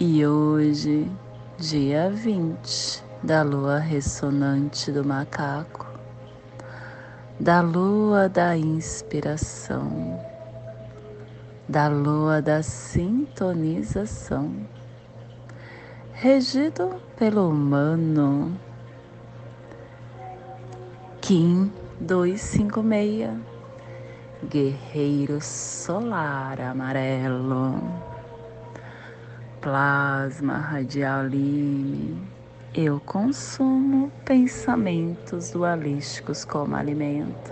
e 0.00 0.26
hoje, 0.26 1.08
dia 1.56 2.10
20 2.10 3.04
da 3.22 3.42
lua 3.42 3.78
ressonante 3.78 4.90
do 4.90 5.04
macaco, 5.04 5.86
da 7.38 7.60
lua 7.60 8.28
da 8.28 8.56
inspiração, 8.56 10.20
da 11.68 11.86
lua 11.86 12.42
da 12.42 12.60
sintonização, 12.60 14.66
regido 16.12 17.00
pelo 17.16 17.48
humano. 17.48 18.58
Kim 21.20 21.70
256, 22.00 23.30
guerreiro 24.50 25.40
solar 25.40 26.60
amarelo 26.60 28.13
plasma 29.64 30.58
radial 30.58 31.26
Lime, 31.26 32.22
eu 32.74 33.00
consumo 33.00 34.12
pensamentos 34.22 35.52
dualísticos 35.52 36.44
como 36.44 36.76
alimento. 36.76 37.50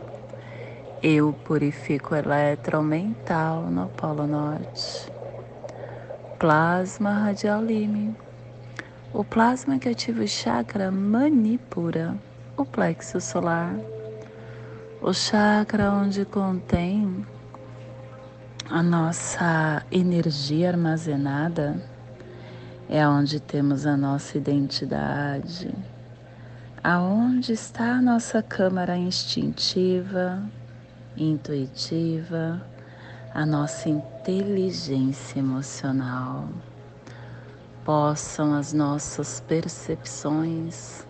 Eu 1.02 1.32
purifico 1.32 2.12
o 2.12 2.18
elétron 2.18 2.82
mental 2.82 3.62
no 3.62 3.88
Polo 3.88 4.26
Norte. 4.26 5.10
Plasma 6.38 7.12
radial 7.12 7.64
Lime, 7.64 8.14
o 9.10 9.24
plasma 9.24 9.78
que 9.78 9.88
ativa 9.88 10.22
o 10.22 10.28
chakra 10.28 10.90
Manipura, 10.90 12.14
o 12.58 12.66
plexo 12.66 13.22
solar, 13.22 13.74
o 15.00 15.14
chakra 15.14 15.90
onde 15.90 16.26
contém 16.26 17.26
a 18.68 18.82
nossa 18.82 19.82
energia 19.90 20.68
armazenada 20.68 21.91
é 22.94 23.08
onde 23.08 23.40
temos 23.40 23.86
a 23.86 23.96
nossa 23.96 24.36
identidade, 24.36 25.74
aonde 26.84 27.54
está 27.54 27.94
a 27.94 28.02
nossa 28.02 28.42
câmara 28.42 28.94
instintiva, 28.98 30.42
intuitiva, 31.16 32.60
a 33.32 33.46
nossa 33.46 33.88
inteligência 33.88 35.38
emocional. 35.38 36.50
Possam 37.82 38.52
as 38.52 38.74
nossas 38.74 39.40
percepções 39.40 41.06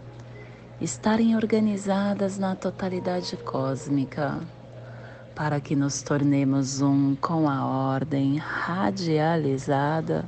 estarem 0.80 1.34
organizadas 1.34 2.38
na 2.38 2.54
totalidade 2.54 3.36
cósmica, 3.38 4.38
para 5.34 5.60
que 5.60 5.74
nos 5.74 6.00
tornemos 6.00 6.80
um 6.80 7.16
com 7.16 7.48
a 7.48 7.66
ordem 7.66 8.36
radializada 8.36 10.24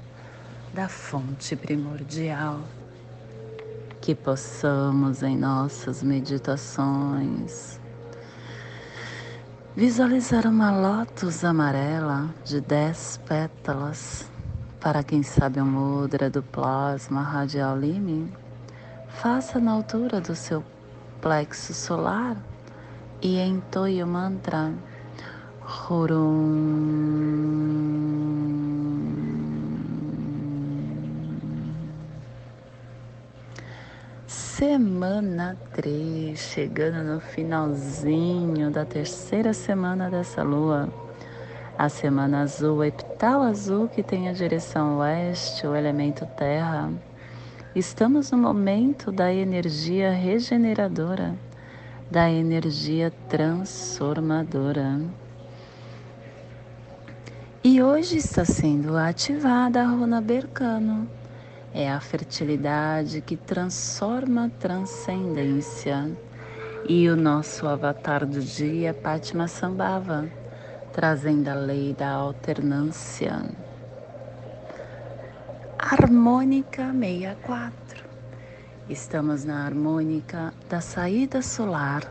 da 0.74 0.88
fonte 0.88 1.54
primordial, 1.54 2.58
que 4.00 4.12
possamos 4.12 5.22
em 5.22 5.38
nossas 5.38 6.02
meditações 6.02 7.78
visualizar 9.76 10.48
uma 10.48 10.72
lótus 10.72 11.44
amarela 11.44 12.28
de 12.44 12.60
dez 12.60 13.20
pétalas. 13.24 14.28
Para 14.80 15.04
quem 15.04 15.22
sabe 15.22 15.60
o 15.60 15.64
mudra 15.64 16.28
do 16.28 16.42
plasma 16.42 17.22
radial 17.22 17.78
lime, 17.78 18.32
faça 19.08 19.60
na 19.60 19.70
altura 19.70 20.20
do 20.20 20.34
seu 20.34 20.64
plexo 21.20 21.72
solar 21.72 22.36
e 23.22 23.38
entoie 23.38 24.02
o 24.02 24.06
mantra 24.08 24.74
Hurum. 25.88 27.04
Semana 34.56 35.56
3, 35.72 36.38
chegando 36.38 37.02
no 37.02 37.18
finalzinho 37.18 38.70
da 38.70 38.84
terceira 38.84 39.52
semana 39.52 40.08
dessa 40.08 40.44
lua. 40.44 40.88
A 41.76 41.88
semana 41.88 42.42
azul, 42.42 42.84
epital 42.84 43.42
azul 43.42 43.88
que 43.88 44.00
tem 44.00 44.28
a 44.28 44.32
direção 44.32 44.98
oeste, 44.98 45.66
o 45.66 45.74
elemento 45.74 46.24
terra. 46.36 46.88
Estamos 47.74 48.30
no 48.30 48.38
momento 48.38 49.10
da 49.10 49.34
energia 49.34 50.12
regeneradora, 50.12 51.34
da 52.08 52.30
energia 52.30 53.12
transformadora. 53.28 55.00
E 57.64 57.82
hoje 57.82 58.18
está 58.18 58.44
sendo 58.44 58.96
ativada 58.96 59.82
a 59.82 59.86
runa 59.88 60.20
Bercano 60.20 61.08
é 61.74 61.90
a 61.90 61.98
fertilidade 61.98 63.20
que 63.20 63.36
transforma 63.36 64.46
a 64.46 64.48
transcendência. 64.48 66.16
E 66.88 67.08
o 67.08 67.16
nosso 67.16 67.66
avatar 67.66 68.24
do 68.24 68.40
dia 68.40 68.90
é 68.90 68.92
Pátima 68.92 69.48
Sambhava, 69.48 70.30
trazendo 70.92 71.48
a 71.48 71.54
lei 71.54 71.92
da 71.92 72.10
alternância. 72.10 73.42
Harmônica 75.76 76.92
64. 76.92 78.04
Estamos 78.88 79.44
na 79.44 79.64
harmônica 79.64 80.54
da 80.68 80.80
saída 80.80 81.42
solar 81.42 82.04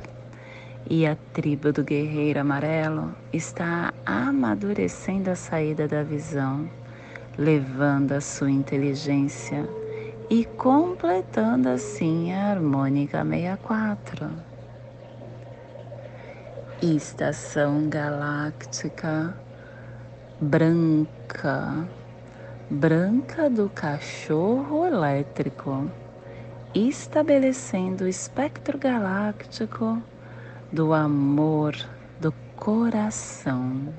e 0.89 1.05
a 1.05 1.15
tribo 1.31 1.71
do 1.71 1.83
guerreiro 1.83 2.41
amarelo 2.41 3.15
está 3.31 3.93
amadurecendo 4.05 5.29
a 5.31 5.35
saída 5.35 5.87
da 5.87 6.03
visão 6.03 6.67
levando 7.37 8.11
a 8.13 8.21
sua 8.21 8.51
inteligência 8.51 9.67
e 10.29 10.45
completando 10.45 11.69
assim 11.69 12.31
a 12.31 12.51
harmônica 12.51 13.23
64. 13.23 14.29
Estação 16.81 17.87
galáctica 17.87 19.35
branca, 20.39 21.87
branca 22.69 23.49
do 23.49 23.69
cachorro 23.69 24.85
elétrico, 24.85 25.89
estabelecendo 26.75 28.03
o 28.03 28.07
espectro 28.07 28.77
galáctico 28.77 30.01
do 30.71 30.91
amor 30.91 31.75
do 32.19 32.33
coração. 32.57 33.93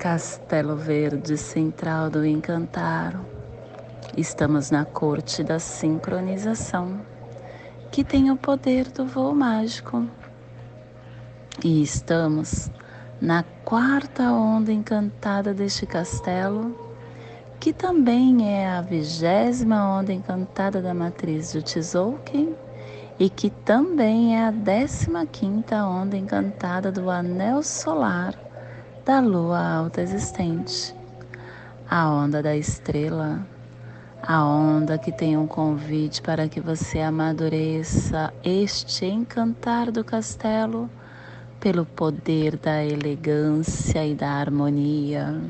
Castelo 0.00 0.76
Verde 0.76 1.36
Central 1.36 2.08
do 2.08 2.24
Encantaro. 2.24 3.20
Estamos 4.16 4.70
na 4.70 4.86
corte 4.86 5.44
da 5.44 5.58
sincronização, 5.58 7.02
que 7.92 8.02
tem 8.02 8.30
o 8.30 8.36
poder 8.38 8.88
do 8.88 9.04
voo 9.04 9.34
mágico. 9.34 10.08
E 11.62 11.82
estamos 11.82 12.70
na 13.20 13.42
quarta 13.62 14.32
onda 14.32 14.72
encantada 14.72 15.52
deste 15.52 15.84
castelo, 15.84 16.74
que 17.60 17.70
também 17.70 18.54
é 18.54 18.70
a 18.70 18.80
vigésima 18.80 19.98
onda 19.98 20.14
encantada 20.14 20.80
da 20.80 20.94
matriz 20.94 21.52
de 21.52 21.60
Tzolk'in 21.60 22.54
e 23.18 23.28
que 23.28 23.50
também 23.50 24.34
é 24.34 24.46
a 24.46 24.50
décima 24.50 25.26
quinta 25.26 25.84
onda 25.84 26.16
encantada 26.16 26.90
do 26.90 27.10
anel 27.10 27.62
solar 27.62 28.49
da 29.10 29.18
lua 29.18 29.60
alta 29.60 30.02
existente, 30.02 30.94
a 31.90 32.08
onda 32.08 32.40
da 32.40 32.56
estrela, 32.56 33.44
a 34.22 34.46
onda 34.46 34.96
que 34.98 35.10
tem 35.10 35.36
um 35.36 35.48
convite 35.48 36.22
para 36.22 36.48
que 36.48 36.60
você 36.60 37.00
amadureça 37.00 38.32
este 38.44 39.06
encantar 39.06 39.90
do 39.90 40.04
castelo 40.04 40.88
pelo 41.58 41.84
poder 41.84 42.56
da 42.56 42.84
elegância 42.84 44.06
e 44.06 44.14
da 44.14 44.30
harmonia. 44.30 45.40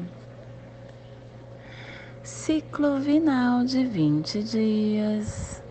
Ciclo 2.22 2.98
vinal 2.98 3.62
de 3.62 3.84
20 3.84 4.42
dias. 4.42 5.62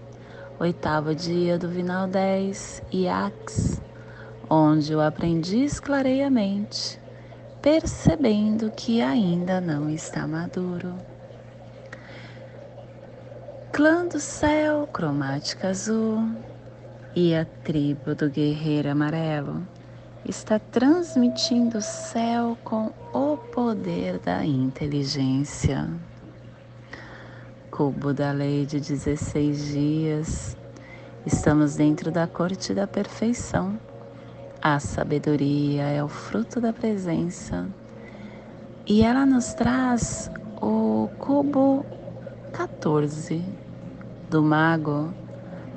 Oitavo 0.60 1.16
dia 1.16 1.58
do 1.58 1.68
vinal 1.68 2.06
10, 2.06 2.84
IAX, 2.94 3.82
onde 4.48 4.94
o 4.94 5.02
aprendiz 5.02 5.80
clareia 5.80 6.28
a 6.28 6.30
mente 6.30 6.99
percebendo 7.62 8.72
que 8.72 9.02
ainda 9.02 9.60
não 9.60 9.90
está 9.90 10.26
maduro. 10.26 10.96
Clã 13.72 14.06
do 14.06 14.20
céu, 14.20 14.88
cromática 14.88 15.70
azul 15.70 16.30
e 17.16 17.36
a 17.36 17.46
tribo 17.46 18.16
do 18.16 18.30
guerreiro 18.30 18.90
amarelo 18.90 19.66
está 20.26 20.60
transmitindo 20.60 21.78
o 21.78 21.82
céu 21.82 22.58
com 22.64 22.92
o 23.14 23.38
poder 23.38 24.20
da 24.20 24.46
inteligência. 24.46 25.90
Cubo 27.72 28.14
da 28.14 28.32
lei 28.32 28.66
de 28.66 28.80
16 28.80 29.68
dias, 29.68 30.58
estamos 31.26 31.76
dentro 31.76 32.12
da 32.12 32.28
corte 32.28 32.74
da 32.74 32.86
perfeição. 32.86 33.80
A 34.62 34.78
sabedoria 34.78 35.84
é 35.84 36.04
o 36.04 36.10
fruto 36.10 36.60
da 36.60 36.74
presença 36.74 37.66
e 38.86 39.02
ela 39.02 39.26
nos 39.26 39.54
traz 39.54 40.30
o 40.62 41.08
cubo 41.18 41.86
14 42.52 43.42
do 44.30 44.44
mago. 44.44 45.14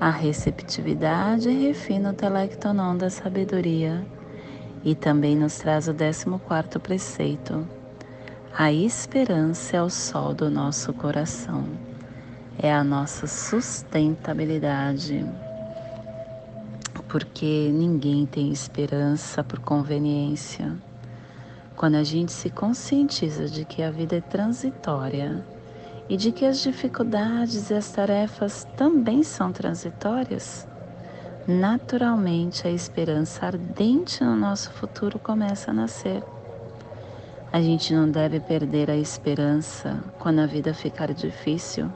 A 0.00 0.10
receptividade 0.10 1.48
refina 1.48 2.10
o 2.10 2.12
telectonon 2.12 2.96
da 2.96 3.08
sabedoria 3.08 4.04
e 4.82 4.96
também 4.96 5.36
nos 5.36 5.58
traz 5.58 5.86
o 5.86 5.94
14 5.94 6.80
preceito. 6.80 7.64
A 8.52 8.72
esperança 8.72 9.76
é 9.76 9.82
o 9.82 9.88
sol 9.88 10.34
do 10.34 10.50
nosso 10.50 10.92
coração, 10.92 11.66
é 12.58 12.74
a 12.74 12.82
nossa 12.82 13.28
sustentabilidade. 13.28 15.24
Porque 17.12 17.68
ninguém 17.70 18.24
tem 18.24 18.50
esperança 18.50 19.44
por 19.44 19.58
conveniência. 19.58 20.74
Quando 21.76 21.96
a 21.96 22.02
gente 22.02 22.32
se 22.32 22.48
conscientiza 22.48 23.48
de 23.48 23.66
que 23.66 23.82
a 23.82 23.90
vida 23.90 24.16
é 24.16 24.20
transitória 24.22 25.44
e 26.08 26.16
de 26.16 26.32
que 26.32 26.46
as 26.46 26.62
dificuldades 26.62 27.68
e 27.68 27.74
as 27.74 27.90
tarefas 27.90 28.66
também 28.78 29.22
são 29.22 29.52
transitórias, 29.52 30.66
naturalmente 31.46 32.66
a 32.66 32.70
esperança 32.70 33.44
ardente 33.44 34.24
no 34.24 34.34
nosso 34.34 34.70
futuro 34.70 35.18
começa 35.18 35.70
a 35.70 35.74
nascer. 35.74 36.22
A 37.52 37.60
gente 37.60 37.92
não 37.92 38.10
deve 38.10 38.40
perder 38.40 38.90
a 38.90 38.96
esperança 38.96 40.02
quando 40.18 40.38
a 40.38 40.46
vida 40.46 40.72
ficar 40.72 41.12
difícil 41.12 41.92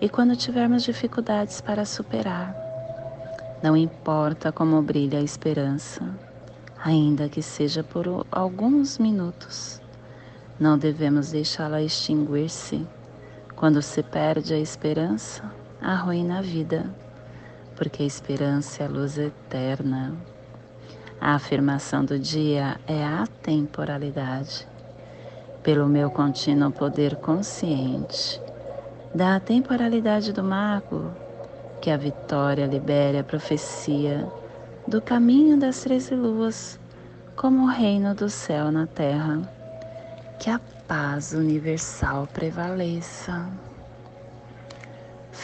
e 0.00 0.08
quando 0.08 0.36
tivermos 0.36 0.84
dificuldades 0.84 1.60
para 1.60 1.84
superar. 1.84 2.69
Não 3.62 3.76
importa 3.76 4.50
como 4.50 4.80
brilha 4.82 5.18
a 5.18 5.22
esperança, 5.22 6.02
ainda 6.82 7.28
que 7.28 7.42
seja 7.42 7.82
por 7.82 8.26
alguns 8.30 8.98
minutos, 8.98 9.80
não 10.58 10.78
devemos 10.78 11.30
deixá-la 11.30 11.82
extinguir-se. 11.82 12.86
Quando 13.54 13.82
se 13.82 14.02
perde 14.02 14.54
a 14.54 14.58
esperança, 14.58 15.42
arruina 15.80 16.38
a 16.38 16.42
vida 16.42 16.88
porque 17.80 18.02
a 18.02 18.06
esperança 18.06 18.82
é 18.82 18.86
a 18.86 18.90
luz 18.90 19.16
eterna. 19.16 20.12
A 21.18 21.34
afirmação 21.34 22.04
do 22.04 22.18
dia 22.18 22.78
é 22.86 23.02
a 23.02 23.26
temporalidade. 23.42 24.68
Pelo 25.62 25.88
meu 25.88 26.10
contínuo 26.10 26.70
poder 26.70 27.16
consciente, 27.16 28.38
da 29.14 29.40
temporalidade 29.40 30.30
do 30.30 30.44
mago, 30.44 31.10
que 31.80 31.90
a 31.90 31.96
vitória 31.96 32.66
libere 32.66 33.18
a 33.18 33.24
profecia 33.24 34.26
do 34.86 35.00
caminho 35.00 35.58
das 35.58 35.80
treze 35.80 36.14
luas 36.14 36.78
como 37.36 37.64
o 37.64 37.68
reino 37.68 38.14
do 38.14 38.28
céu 38.28 38.70
na 38.70 38.86
terra. 38.86 39.40
Que 40.38 40.50
a 40.50 40.60
paz 40.86 41.32
universal 41.32 42.26
prevaleça 42.32 43.50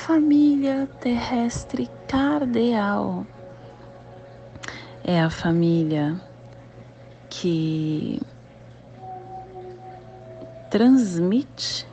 família 0.07 0.89
terrestre 1.01 1.91
cardeal. 2.07 3.27
É 5.03 5.21
a 5.21 5.31
família 5.31 6.21
que 7.29 8.21
transmite, 10.71 11.89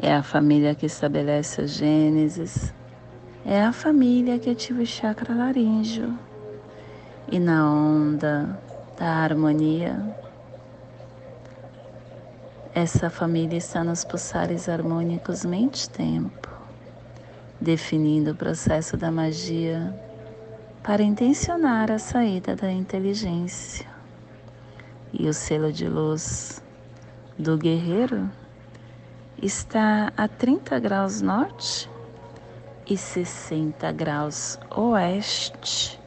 é 0.00 0.14
a 0.14 0.22
família 0.22 0.74
que 0.74 0.86
estabelece 0.86 1.62
a 1.62 1.66
Gênesis, 1.66 2.72
é 3.48 3.64
a 3.64 3.72
família 3.72 4.38
que 4.38 4.50
ativa 4.50 4.82
o 4.82 4.86
chakra 4.86 5.34
laríngeo. 5.34 6.14
E 7.32 7.38
na 7.38 7.64
onda 7.72 8.60
da 8.98 9.06
harmonia, 9.06 10.14
essa 12.74 13.08
família 13.08 13.56
está 13.56 13.82
nos 13.82 14.04
pulsares 14.04 14.68
harmônicos 14.68 15.46
mente-tempo 15.46 16.46
definindo 17.58 18.32
o 18.32 18.36
processo 18.36 18.98
da 18.98 19.10
magia 19.10 19.98
para 20.82 21.02
intencionar 21.02 21.90
a 21.90 21.98
saída 21.98 22.54
da 22.54 22.70
inteligência. 22.70 23.86
E 25.10 25.26
o 25.26 25.32
selo 25.32 25.72
de 25.72 25.88
luz 25.88 26.62
do 27.38 27.56
guerreiro 27.56 28.30
está 29.42 30.12
a 30.18 30.28
30 30.28 30.78
graus 30.80 31.22
norte 31.22 31.88
e 32.88 32.96
60 32.96 33.92
graus 33.92 34.58
oeste 34.74 36.00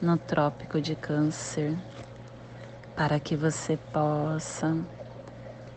no 0.00 0.16
Trópico 0.16 0.80
de 0.80 0.94
Câncer, 0.94 1.76
para 2.94 3.18
que 3.18 3.34
você 3.34 3.76
possa 3.92 4.76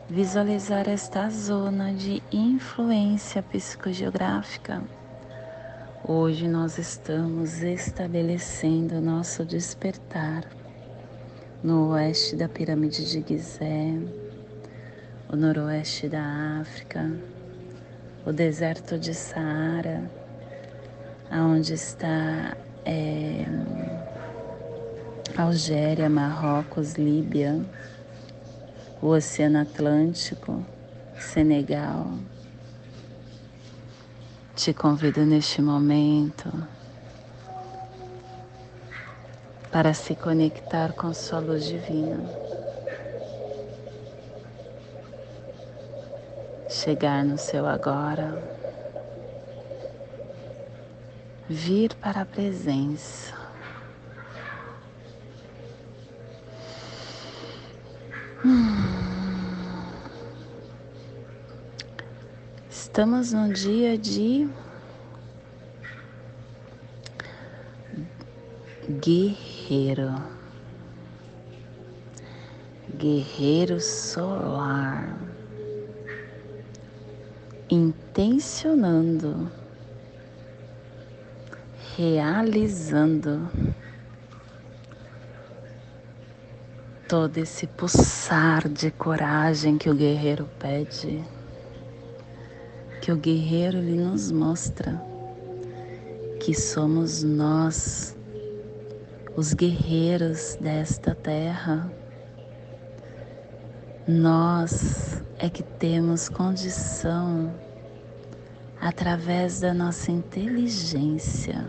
visualizar 0.08 0.88
esta 0.88 1.28
zona 1.32 1.92
de 1.92 2.22
influência 2.32 3.42
psicogeográfica. 3.42 4.84
Hoje 6.08 6.48
nós 6.48 6.78
estamos 6.78 7.64
estabelecendo 7.64 9.02
nosso 9.02 9.44
despertar 9.44 10.44
no 11.64 11.90
oeste 11.90 12.36
da 12.36 12.48
pirâmide 12.48 13.04
de 13.06 13.28
Gizé, 13.28 13.98
o 15.32 15.36
noroeste 15.36 16.08
da 16.08 16.60
África, 16.62 17.12
o 18.24 18.32
deserto 18.32 19.00
de 19.00 19.16
Saara, 19.16 20.23
aonde 21.34 21.74
está 21.74 22.56
é, 22.86 23.44
Algéria, 25.36 26.08
Marrocos, 26.08 26.94
Líbia, 26.94 27.60
o 29.02 29.08
Oceano 29.08 29.60
Atlântico, 29.60 30.64
Senegal, 31.20 32.06
te 34.56 34.76
convido 34.76 35.26
neste 35.26 35.60
momento 35.60 36.52
para 39.72 39.92
se 39.96 40.16
conectar 40.16 40.94
com 40.94 41.12
sua 41.16 41.40
luz 41.40 41.66
divina. 41.66 42.24
Chegar 46.70 47.26
no 47.26 47.40
seu 47.40 47.66
agora. 47.66 48.63
Vir 51.50 51.94
para 51.96 52.22
a 52.22 52.26
presença. 52.26 53.34
Hum. 58.46 58.94
Estamos 62.70 63.34
num 63.34 63.52
dia 63.52 63.98
de 63.98 64.48
guerreiro, 69.02 70.16
guerreiro 72.96 73.82
solar, 73.82 75.18
intencionando, 77.70 79.52
realizando 81.98 83.50
todo 87.08 87.38
esse 87.38 87.68
pulsar 87.68 88.68
de 88.68 88.92
coragem 88.92 89.78
que 89.78 89.90
o 89.90 89.96
guerreiro 89.96 90.50
pede 90.60 91.24
que 93.04 93.12
o 93.12 93.18
guerreiro 93.18 93.80
ele 93.80 93.98
nos 93.98 94.32
mostra 94.32 94.98
que 96.40 96.54
somos 96.54 97.22
nós, 97.22 98.18
os 99.36 99.54
guerreiros 99.54 100.58
desta 100.62 101.14
terra. 101.14 101.92
Nós 104.08 105.22
é 105.38 105.50
que 105.50 105.64
temos 105.64 106.30
condição, 106.30 107.54
através 108.80 109.60
da 109.60 109.74
nossa 109.74 110.10
inteligência, 110.10 111.68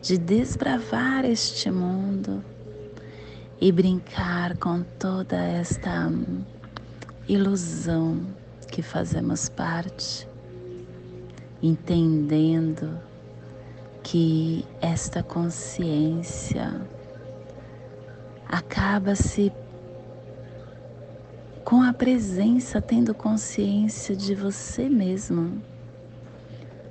de 0.00 0.16
desbravar 0.16 1.24
este 1.24 1.70
mundo 1.70 2.44
e 3.60 3.72
brincar 3.72 4.56
com 4.56 4.82
toda 4.98 5.36
esta 5.36 6.10
ilusão 7.28 8.24
que 8.70 8.82
fazemos 8.82 9.48
parte, 9.48 10.28
entendendo 11.60 13.00
que 14.02 14.64
esta 14.80 15.22
consciência 15.22 16.80
acaba 18.48 19.14
se 19.14 19.52
com 21.64 21.82
a 21.82 21.92
presença, 21.92 22.80
tendo 22.80 23.12
consciência 23.12 24.16
de 24.16 24.34
você 24.34 24.88
mesmo, 24.88 25.60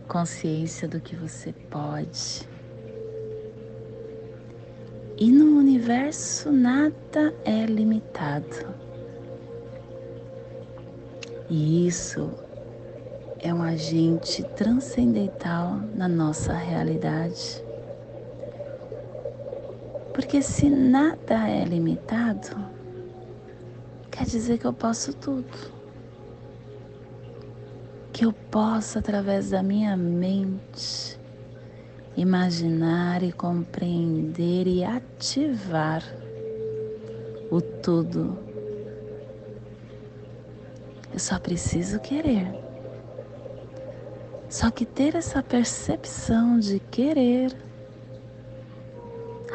consciência 0.07 0.87
do 0.87 0.99
que 0.99 1.15
você 1.15 1.51
pode. 1.51 2.47
E 5.19 5.31
no 5.31 5.57
universo 5.57 6.51
nada 6.51 7.33
é 7.43 7.65
limitado. 7.65 8.67
E 11.49 11.87
isso 11.87 12.29
é 13.39 13.51
um 13.51 13.63
agente 13.63 14.43
transcendental 14.55 15.79
na 15.95 16.07
nossa 16.07 16.53
realidade. 16.53 17.63
Porque 20.13 20.39
se 20.39 20.69
nada 20.69 21.49
é 21.49 21.63
limitado, 21.63 22.55
quer 24.11 24.25
dizer 24.25 24.59
que 24.59 24.65
eu 24.65 24.73
posso 24.73 25.15
tudo. 25.15 25.75
Que 28.13 28.23
eu 28.23 28.33
posso, 28.33 28.99
através 28.99 29.49
da 29.49 29.63
minha 29.63 29.97
mente, 29.97 31.16
imaginar 32.17 33.21
e 33.21 33.31
compreender 33.31 34.67
e 34.67 34.83
ativar 34.83 36.03
o 37.51 37.61
tudo. 37.61 38.37
Eu 41.13 41.19
só 41.19 41.39
preciso 41.39 41.99
querer. 41.99 42.47
Só 44.49 44.71
que 44.71 44.85
ter 44.85 45.15
essa 45.15 45.43
percepção 45.43 46.59
de 46.59 46.79
querer 46.79 47.55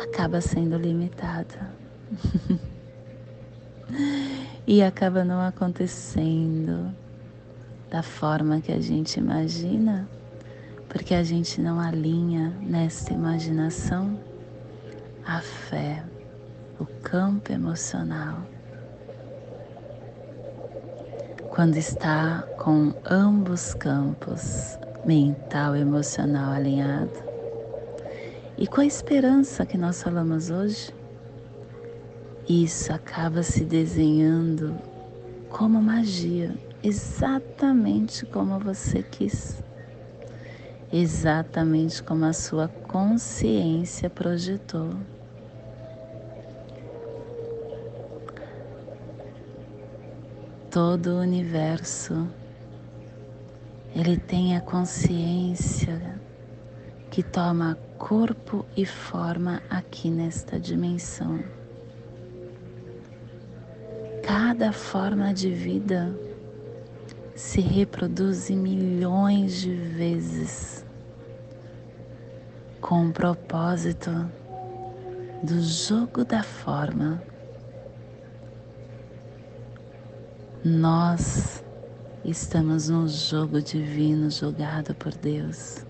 acaba 0.00 0.40
sendo 0.40 0.76
limitada. 0.76 1.72
e 4.66 4.82
acaba 4.82 5.24
não 5.24 5.40
acontecendo 5.40 6.94
da 7.90 8.02
forma 8.02 8.60
que 8.60 8.70
a 8.70 8.80
gente 8.80 9.18
imagina, 9.18 10.08
porque 10.92 11.14
a 11.14 11.22
gente 11.22 11.58
não 11.58 11.80
alinha 11.80 12.50
nesta 12.60 13.14
imaginação 13.14 14.20
a 15.24 15.40
fé, 15.40 16.04
o 16.78 16.84
campo 16.84 17.50
emocional. 17.50 18.42
Quando 21.48 21.78
está 21.78 22.42
com 22.58 22.92
ambos 23.10 23.72
campos, 23.72 24.78
mental 25.06 25.74
e 25.74 25.80
emocional 25.80 26.52
alinhado, 26.52 27.22
e 28.58 28.66
com 28.66 28.82
a 28.82 28.86
esperança 28.86 29.64
que 29.64 29.78
nós 29.78 30.02
falamos 30.02 30.50
hoje, 30.50 30.94
isso 32.46 32.92
acaba 32.92 33.42
se 33.42 33.64
desenhando 33.64 34.76
como 35.48 35.80
magia, 35.80 36.54
exatamente 36.82 38.26
como 38.26 38.58
você 38.58 39.02
quis, 39.02 39.61
exatamente 40.92 42.02
como 42.02 42.24
a 42.24 42.32
sua 42.32 42.68
consciência 42.68 44.10
projetou. 44.10 44.90
Todo 50.70 51.12
o 51.14 51.20
universo 51.20 52.28
ele 53.94 54.16
tem 54.16 54.56
a 54.56 54.60
consciência 54.60 56.20
que 57.10 57.22
toma 57.22 57.76
corpo 57.98 58.64
e 58.76 58.86
forma 58.86 59.62
aqui 59.68 60.10
nesta 60.10 60.58
dimensão 60.58 61.40
cada 64.22 64.72
forma 64.72 65.34
de 65.34 65.50
vida 65.50 66.10
se 67.34 67.60
reproduz 67.60 68.48
milhões 68.48 69.60
de 69.60 69.74
vezes 69.74 70.81
com 72.82 73.06
o 73.06 73.12
propósito 73.12 74.10
do 75.40 75.62
jogo 75.62 76.24
da 76.24 76.42
forma. 76.42 77.22
Nós 80.64 81.64
estamos 82.24 82.88
num 82.88 83.06
jogo 83.06 83.62
divino 83.62 84.28
jogado 84.30 84.94
por 84.96 85.14
Deus. 85.14 85.86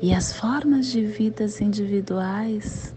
E 0.00 0.14
as 0.14 0.32
formas 0.32 0.86
de 0.86 1.04
vidas 1.06 1.60
individuais 1.60 2.94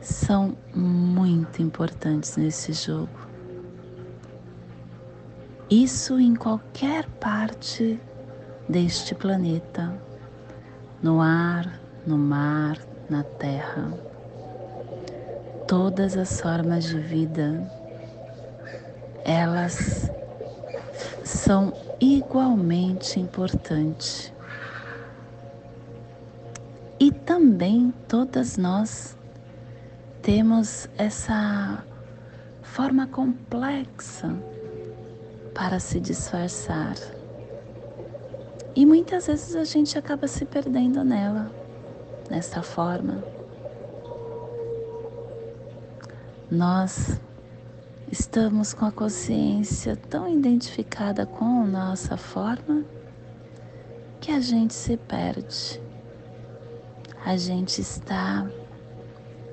são 0.00 0.56
muito 0.72 1.60
importantes 1.60 2.36
nesse 2.36 2.72
jogo. 2.72 3.28
Isso 5.68 6.18
em 6.20 6.36
qualquer 6.36 7.08
parte 7.20 8.00
deste 8.68 9.14
planeta, 9.14 10.00
no 11.04 11.20
ar, 11.20 11.78
no 12.06 12.16
mar, 12.16 12.78
na 13.10 13.22
terra. 13.22 13.92
Todas 15.68 16.16
as 16.16 16.40
formas 16.40 16.84
de 16.84 16.98
vida, 16.98 17.70
elas 19.22 20.10
são 21.22 21.74
igualmente 22.00 23.20
importantes. 23.20 24.32
E 26.98 27.12
também 27.12 27.92
todas 28.08 28.56
nós 28.56 29.14
temos 30.22 30.88
essa 30.96 31.84
forma 32.62 33.06
complexa 33.08 34.34
para 35.52 35.78
se 35.78 36.00
disfarçar. 36.00 36.94
E 38.76 38.84
muitas 38.84 39.28
vezes 39.28 39.54
a 39.54 39.62
gente 39.62 39.96
acaba 39.96 40.26
se 40.26 40.44
perdendo 40.44 41.04
nela, 41.04 41.48
nessa 42.28 42.60
forma. 42.60 43.22
Nós 46.50 47.20
estamos 48.10 48.74
com 48.74 48.84
a 48.84 48.90
consciência 48.90 49.96
tão 49.96 50.28
identificada 50.28 51.24
com 51.24 51.64
nossa 51.64 52.16
forma 52.16 52.84
que 54.20 54.32
a 54.32 54.40
gente 54.40 54.74
se 54.74 54.96
perde. 54.96 55.80
A 57.24 57.36
gente 57.36 57.80
está 57.80 58.44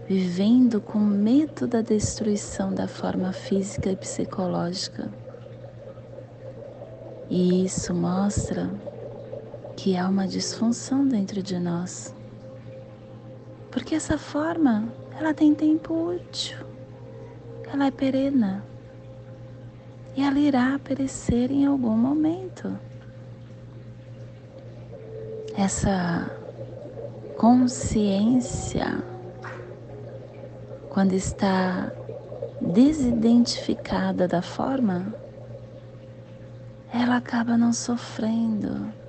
vivendo 0.07 0.81
com 0.81 0.97
medo 0.97 1.67
da 1.67 1.81
destruição 1.81 2.73
da 2.73 2.87
forma 2.87 3.31
física 3.31 3.91
e 3.91 3.95
psicológica. 3.95 5.09
E 7.29 7.63
isso 7.63 7.93
mostra 7.93 8.69
que 9.81 9.97
há 9.97 10.07
uma 10.07 10.27
disfunção 10.27 11.07
dentro 11.07 11.41
de 11.41 11.57
nós. 11.57 12.13
Porque 13.71 13.95
essa 13.95 14.15
forma, 14.15 14.93
ela 15.17 15.33
tem 15.33 15.55
tempo 15.55 15.91
útil. 16.15 16.59
Ela 17.73 17.87
é 17.87 17.91
perena. 17.91 18.63
E 20.15 20.21
ela 20.21 20.37
irá 20.37 20.79
perecer 20.83 21.51
em 21.51 21.65
algum 21.65 21.97
momento. 21.97 22.77
Essa 25.57 26.29
consciência 27.35 29.03
quando 30.91 31.13
está 31.13 31.91
desidentificada 32.61 34.27
da 34.27 34.43
forma, 34.43 35.11
ela 36.93 37.17
acaba 37.17 37.57
não 37.57 37.73
sofrendo 37.73 39.00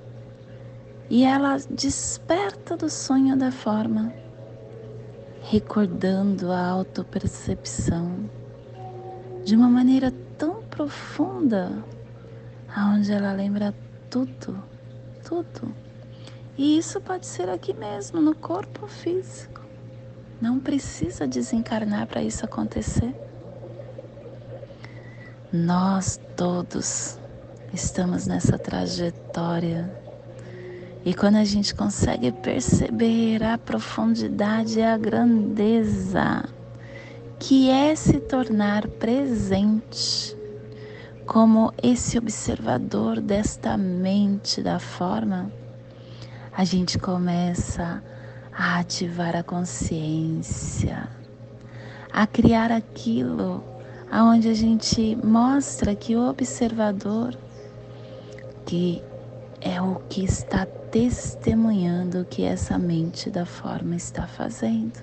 e 1.13 1.23
ela 1.23 1.57
desperta 1.69 2.75
do 2.75 2.89
sonho 2.89 3.37
da 3.37 3.51
forma, 3.51 4.11
recordando 5.43 6.51
a 6.51 6.69
autopercepção 6.69 8.27
de 9.45 9.55
uma 9.55 9.69
maneira 9.69 10.11
tão 10.39 10.63
profunda, 10.63 11.71
aonde 12.67 13.11
ela 13.11 13.31
lembra 13.31 13.75
tudo, 14.09 14.63
tudo. 15.23 15.71
E 16.57 16.79
isso 16.79 16.99
pode 16.99 17.27
ser 17.27 17.47
aqui 17.47 17.75
mesmo, 17.75 18.19
no 18.19 18.33
corpo 18.33 18.87
físico. 18.87 19.61
Não 20.41 20.59
precisa 20.59 21.27
desencarnar 21.27 22.07
para 22.07 22.23
isso 22.23 22.43
acontecer. 22.43 23.13
Nós 25.53 26.19
todos 26.35 27.19
estamos 27.71 28.25
nessa 28.25 28.57
trajetória. 28.57 30.02
E 31.05 31.13
quando 31.13 31.35
a 31.35 31.43
gente 31.43 31.75
consegue 31.75 32.31
perceber 32.31 33.43
a 33.43 33.57
profundidade 33.57 34.79
e 34.79 34.83
a 34.83 34.97
grandeza 34.97 36.45
que 37.37 37.69
é 37.69 37.93
se 37.93 38.21
tornar 38.21 38.87
presente 38.87 40.33
como 41.25 41.73
esse 41.83 42.17
observador 42.17 43.19
desta 43.19 43.75
mente 43.75 44.61
da 44.61 44.79
forma, 44.79 45.51
a 46.53 46.63
gente 46.63 46.97
começa 46.97 48.01
a 48.53 48.79
ativar 48.79 49.35
a 49.35 49.43
consciência, 49.43 51.09
a 52.13 52.25
criar 52.25 52.71
aquilo 52.71 53.61
aonde 54.09 54.47
a 54.47 54.53
gente 54.53 55.17
mostra 55.17 55.95
que 55.95 56.15
o 56.15 56.29
observador 56.29 57.35
que 58.65 59.01
é 59.65 59.81
o 59.81 59.95
que 60.09 60.25
está 60.25 60.65
testemunhando 60.65 62.21
o 62.21 62.25
que 62.25 62.43
essa 62.43 62.77
mente 62.77 63.29
da 63.29 63.45
forma 63.45 63.95
está 63.95 64.27
fazendo. 64.27 65.01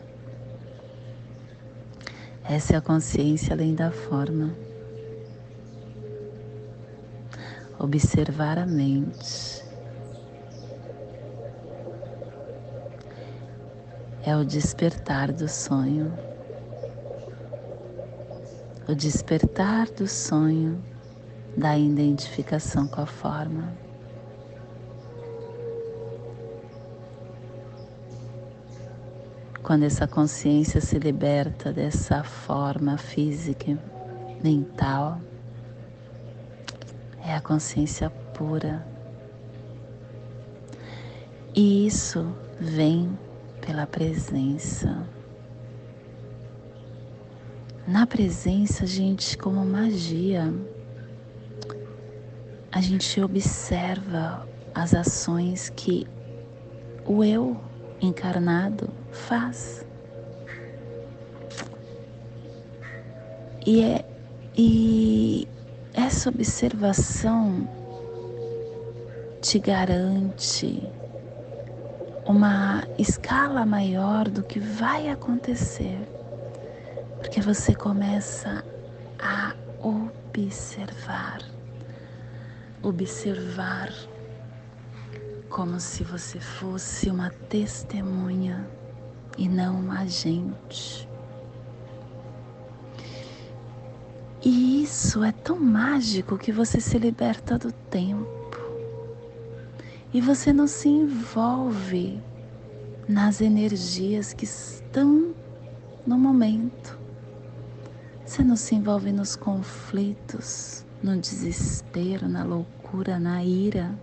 Essa 2.45 2.75
é 2.75 2.76
a 2.76 2.81
consciência 2.83 3.55
além 3.55 3.75
da 3.75 3.90
forma. 3.90 4.55
Observar 7.79 8.59
a 8.59 8.67
mente 8.67 9.64
é 14.23 14.37
o 14.37 14.45
despertar 14.45 15.33
do 15.33 15.49
sonho. 15.49 16.12
O 18.87 18.95
despertar 18.95 19.87
do 19.87 20.07
sonho 20.07 20.85
da 21.57 21.79
identificação 21.79 22.87
com 22.87 23.00
a 23.00 23.07
forma. 23.07 23.89
Quando 29.70 29.84
essa 29.84 30.04
consciência 30.04 30.80
se 30.80 30.98
liberta 30.98 31.72
dessa 31.72 32.24
forma 32.24 32.98
física, 32.98 33.78
mental, 34.42 35.20
é 37.24 37.32
a 37.32 37.40
consciência 37.40 38.10
pura. 38.10 38.84
E 41.54 41.86
isso 41.86 42.34
vem 42.58 43.16
pela 43.60 43.86
presença. 43.86 45.06
Na 47.86 48.08
presença, 48.08 48.84
gente, 48.84 49.38
como 49.38 49.64
magia, 49.64 50.52
a 52.72 52.80
gente 52.80 53.20
observa 53.20 54.48
as 54.74 54.94
ações 54.94 55.70
que 55.70 56.08
o 57.06 57.22
eu 57.22 57.69
encarnado 58.00 58.90
faz. 59.11 59.85
E, 63.66 63.83
é, 63.83 64.04
e 64.57 65.47
essa 65.92 66.30
observação 66.30 67.69
te 69.40 69.59
garante 69.59 70.83
uma 72.27 72.83
escala 72.98 73.66
maior 73.66 74.29
do 74.29 74.42
que 74.42 74.59
vai 74.59 75.09
acontecer, 75.09 75.98
porque 77.18 77.40
você 77.40 77.74
começa 77.74 78.64
a 79.18 79.55
observar, 79.83 81.40
observar 82.83 83.90
como 85.50 85.80
se 85.80 86.04
você 86.04 86.38
fosse 86.38 87.10
uma 87.10 87.28
testemunha 87.28 88.70
e 89.36 89.48
não 89.48 89.80
um 89.80 89.92
agente. 89.92 91.08
E 94.42 94.82
isso 94.82 95.22
é 95.22 95.32
tão 95.32 95.58
mágico 95.58 96.38
que 96.38 96.52
você 96.52 96.80
se 96.80 96.96
liberta 96.98 97.58
do 97.58 97.72
tempo 97.72 98.30
e 100.14 100.20
você 100.20 100.52
não 100.52 100.66
se 100.66 100.88
envolve 100.88 102.22
nas 103.08 103.40
energias 103.40 104.32
que 104.32 104.44
estão 104.44 105.34
no 106.06 106.16
momento. 106.16 106.98
Você 108.24 108.44
não 108.44 108.56
se 108.56 108.76
envolve 108.76 109.12
nos 109.12 109.34
conflitos, 109.34 110.86
no 111.02 111.16
desespero, 111.18 112.28
na 112.28 112.44
loucura, 112.44 113.18
na 113.18 113.44
ira. 113.44 113.98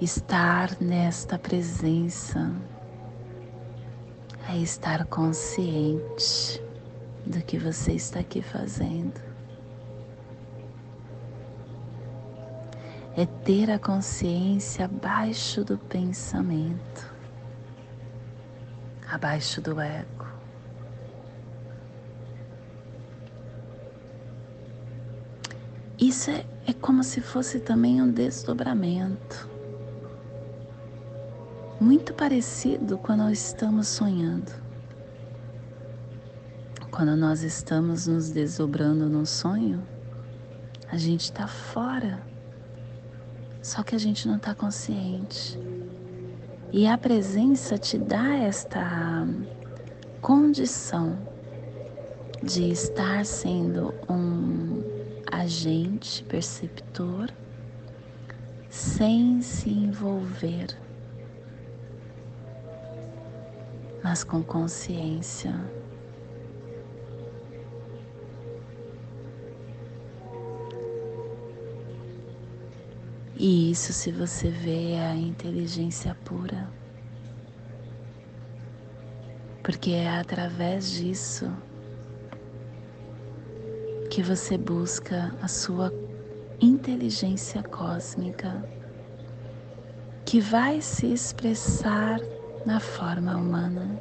Estar 0.00 0.76
nesta 0.80 1.38
presença 1.38 2.52
é 4.48 4.56
estar 4.58 5.06
consciente 5.06 6.60
do 7.24 7.40
que 7.40 7.56
você 7.56 7.92
está 7.92 8.18
aqui 8.18 8.42
fazendo. 8.42 9.20
É 13.16 13.24
ter 13.24 13.70
a 13.70 13.78
consciência 13.78 14.86
abaixo 14.86 15.64
do 15.64 15.78
pensamento, 15.78 17.14
abaixo 19.08 19.60
do 19.60 19.80
ego. 19.80 20.26
Isso 25.96 26.32
é, 26.32 26.44
é 26.66 26.72
como 26.72 27.04
se 27.04 27.20
fosse 27.20 27.60
também 27.60 28.02
um 28.02 28.10
desdobramento. 28.10 29.53
Muito 31.80 32.14
parecido 32.14 32.96
quando 32.98 33.28
estamos 33.30 33.88
sonhando. 33.88 34.52
Quando 36.90 37.16
nós 37.16 37.42
estamos 37.42 38.06
nos 38.06 38.30
desdobrando 38.30 39.08
no 39.08 39.26
sonho, 39.26 39.84
a 40.88 40.96
gente 40.96 41.24
está 41.24 41.48
fora, 41.48 42.22
só 43.60 43.82
que 43.82 43.96
a 43.96 43.98
gente 43.98 44.28
não 44.28 44.36
está 44.36 44.54
consciente. 44.54 45.58
E 46.72 46.86
a 46.86 46.96
presença 46.96 47.76
te 47.76 47.98
dá 47.98 48.36
esta 48.36 49.26
condição 50.20 51.18
de 52.40 52.70
estar 52.70 53.24
sendo 53.24 53.92
um 54.08 54.80
agente 55.30 56.22
perceptor 56.24 57.30
sem 58.70 59.42
se 59.42 59.70
envolver, 59.70 60.83
mas 64.04 64.22
com 64.22 64.42
consciência. 64.42 65.58
E 73.34 73.70
isso, 73.70 73.94
se 73.94 74.12
você 74.12 74.50
vê, 74.50 74.92
é 74.92 75.06
a 75.06 75.16
inteligência 75.16 76.14
pura. 76.22 76.70
Porque 79.62 79.92
é 79.92 80.10
através 80.10 80.90
disso 80.90 81.50
que 84.10 84.22
você 84.22 84.58
busca 84.58 85.34
a 85.40 85.48
sua 85.48 85.90
inteligência 86.60 87.62
cósmica, 87.62 88.68
que 90.26 90.40
vai 90.40 90.82
se 90.82 91.10
expressar 91.10 92.20
na 92.64 92.80
forma 92.80 93.36
humana. 93.36 93.98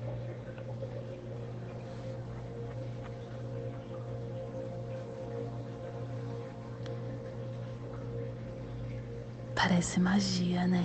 Parece 9.53 9.99
magia, 9.99 10.65
né? 10.67 10.83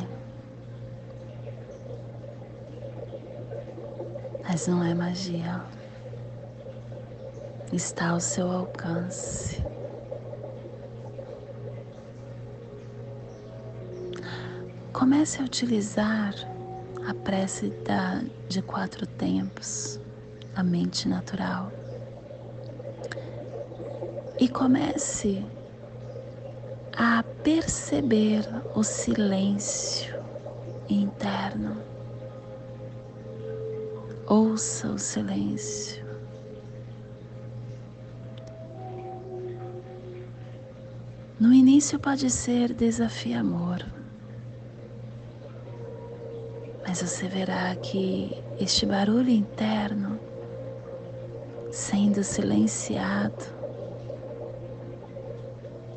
Mas 4.43 4.67
não 4.67 4.83
é 4.83 4.95
magia. 4.95 5.62
Está 7.73 8.11
ao 8.11 8.21
seu 8.21 8.51
alcance. 8.51 9.62
Comece 14.93 15.41
a 15.41 15.45
utilizar 15.45 16.35
a 17.09 17.14
prece 17.14 17.71
da, 17.87 18.23
de 18.51 18.61
quatro 18.61 19.07
tempos, 19.07 19.99
a 20.55 20.62
mente 20.62 21.09
natural. 21.09 21.73
E 24.38 24.47
comece 24.47 25.42
a 26.94 27.25
perceber 27.42 28.47
o 28.75 28.85
silêncio 28.85 30.23
interno. 30.87 31.83
Ouça 34.27 34.88
o 34.88 34.99
silêncio. 34.99 36.05
No 41.40 41.55
início 41.55 41.99
pode 41.99 42.29
ser 42.29 42.75
desafio 42.75 43.40
amor. 43.40 43.98
Mas 46.87 47.03
você 47.03 47.29
verá 47.29 47.75
que 47.77 48.43
este 48.59 48.87
barulho 48.87 49.31
interno, 49.31 50.19
sendo 51.71 52.25
silenciado 52.25 53.45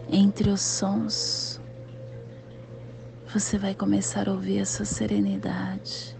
entre 0.09 0.49
os 0.49 0.61
sons, 0.61 1.61
você 3.33 3.57
vai 3.57 3.73
começar 3.73 4.27
a 4.27 4.33
ouvir 4.33 4.59
a 4.59 4.65
sua 4.65 4.85
serenidade. 4.85 6.17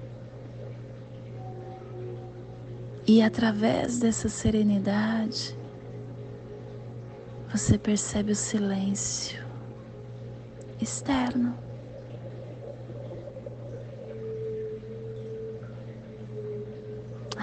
E 3.06 3.21
através 3.21 4.00
dessa 4.00 4.30
serenidade, 4.30 5.58
você 7.52 7.78
percebe 7.78 8.32
o 8.32 8.36
silêncio 8.36 9.43
externo. 10.80 11.54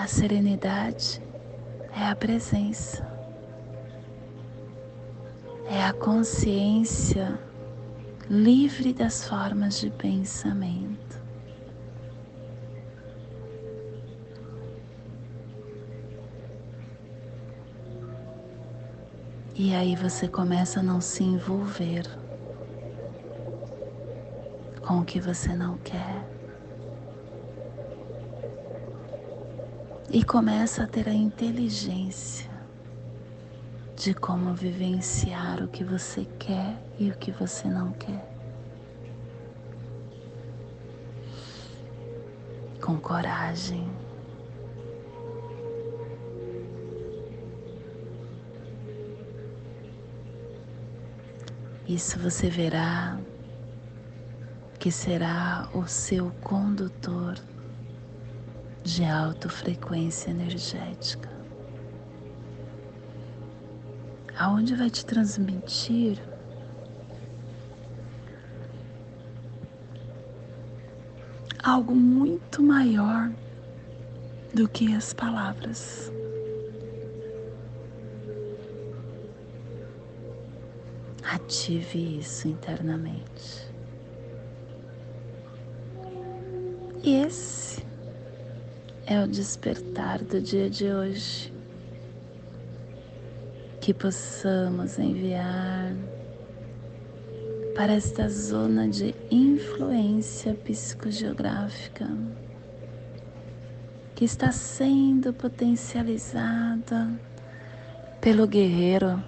A 0.09 0.11
serenidade 0.11 1.21
é 1.95 2.07
a 2.07 2.17
presença, 2.17 3.07
é 5.69 5.85
a 5.85 5.93
consciência 5.93 7.39
livre 8.27 8.95
das 8.95 9.29
formas 9.29 9.79
de 9.79 9.91
pensamento. 9.91 11.23
E 19.55 19.75
aí 19.75 19.95
você 19.95 20.27
começa 20.27 20.81
a 20.81 20.83
não 20.83 21.03
se 21.03 21.23
envolver 21.23 22.07
com 24.81 25.01
o 25.01 25.05
que 25.05 25.21
você 25.21 25.55
não 25.55 25.77
quer. 25.77 26.28
E 30.11 30.25
começa 30.25 30.85
a 30.85 30.87
ter 30.87 31.07
a 31.07 31.13
inteligência 31.13 32.51
de 33.95 34.15
como 34.15 34.55
vivenciar 34.55 35.63
o 35.63 35.69
que 35.69 35.85
você 35.85 36.25
quer 36.39 36.83
e 36.99 37.11
o 37.11 37.19
que 37.19 37.31
você 37.31 37.69
não 37.69 37.93
quer. 37.93 38.27
Com 42.81 42.99
coragem. 42.99 43.87
Isso 51.87 52.19
você 52.19 52.49
verá 52.49 53.21
que 54.79 54.91
será 54.91 55.69
o 55.75 55.87
seu 55.87 56.31
condutor 56.41 57.37
de 58.89 59.05
alta 59.05 59.51
frequência 59.51 60.31
energética, 60.31 61.29
aonde 64.39 64.75
vai 64.75 64.89
te 64.89 65.05
transmitir 65.05 66.19
algo 71.63 71.95
muito 71.95 72.63
maior 72.63 73.31
do 74.55 74.67
que 74.67 74.95
as 74.95 75.13
palavras. 75.13 76.11
Ative 81.23 82.21
isso 82.21 82.49
internamente. 82.49 83.69
E 87.03 87.17
esse 87.17 87.68
é 89.11 89.25
o 89.25 89.27
despertar 89.27 90.23
do 90.23 90.39
dia 90.39 90.69
de 90.69 90.93
hoje. 90.93 91.51
Que 93.81 93.95
possamos 93.95 94.99
enviar 94.99 95.95
para 97.75 97.95
esta 97.95 98.29
zona 98.29 98.87
de 98.87 99.15
influência 99.31 100.53
psicogeográfica 100.53 102.07
que 104.15 104.27
está 104.27 104.53
sendo 104.53 105.33
potencializada 105.33 107.09
pelo 108.21 108.47
guerreiro 108.47 109.25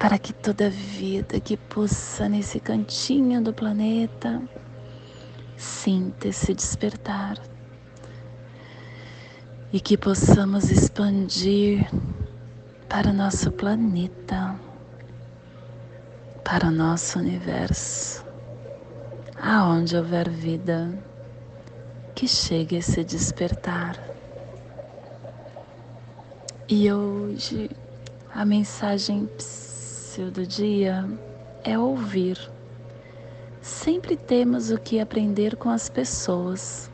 para 0.00 0.18
que 0.18 0.32
toda 0.32 0.68
vida 0.68 1.38
que 1.38 1.56
pulsa 1.56 2.28
nesse 2.28 2.58
cantinho 2.58 3.40
do 3.40 3.52
planeta 3.52 4.42
sinta 5.56 6.28
esse 6.28 6.54
despertar 6.54 7.38
e 9.72 9.80
que 9.80 9.98
possamos 9.98 10.70
expandir 10.70 11.90
para 12.88 13.10
o 13.10 13.12
nosso 13.12 13.52
planeta, 13.52 14.58
para 16.42 16.68
o 16.68 16.70
nosso 16.70 17.18
universo, 17.18 18.24
aonde 19.40 19.94
houver 19.94 20.30
vida, 20.30 20.90
que 22.14 22.26
chegue 22.26 22.76
esse 22.76 23.04
despertar. 23.04 24.02
E 26.66 26.90
hoje 26.90 27.70
a 28.34 28.44
mensagem 28.44 29.28
do 30.32 30.46
dia 30.46 31.08
é 31.62 31.78
ouvir. 31.78 32.38
Sempre 33.60 34.16
temos 34.16 34.70
o 34.70 34.78
que 34.78 34.98
aprender 34.98 35.56
com 35.56 35.68
as 35.68 35.88
pessoas. 35.88 36.90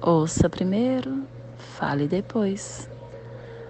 Ouça 0.00 0.48
primeiro, 0.48 1.24
fale 1.78 2.08
depois. 2.08 2.90